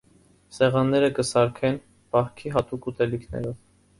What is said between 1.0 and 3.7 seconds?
կը սարքուին պահքի յատուկ ուտելիքներով։